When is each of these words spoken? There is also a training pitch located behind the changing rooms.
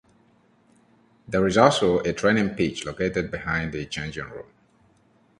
There 1.27 1.45
is 1.45 1.57
also 1.59 1.99
a 1.99 2.11
training 2.13 2.55
pitch 2.55 2.87
located 2.87 3.29
behind 3.29 3.71
the 3.71 3.85
changing 3.85 4.27
rooms. 4.31 4.51